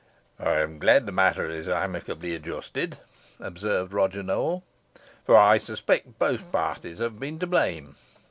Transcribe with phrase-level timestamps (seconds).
[0.39, 2.97] "I am glad the matter is amicably adjusted,"
[3.39, 4.63] observed Roger Nowell,
[5.23, 7.93] "for I suspect both parties have been to blame.